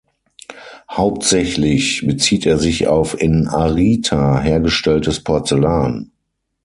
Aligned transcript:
Hauptsächlich 0.89 2.03
bezieht 2.07 2.47
er 2.47 2.57
sich 2.57 2.87
auf 2.87 3.21
in 3.21 3.47
Arita 3.47 4.39
hergestelltes 4.41 5.23
Porzellan. 5.23 6.09